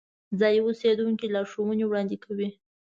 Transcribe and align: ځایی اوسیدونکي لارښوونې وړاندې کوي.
ځایی 0.39 0.59
اوسیدونکي 0.65 1.25
لارښوونې 1.33 1.83
وړاندې 1.87 2.17
کوي. 2.25 2.49